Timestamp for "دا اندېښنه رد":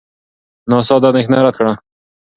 1.01-1.55